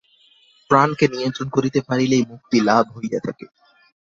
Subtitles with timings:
[0.69, 3.45] প্রাণকে নিয়ন্ত্রণ করিতে পারিলেই মুক্তিলাভ হইয়া থাকে।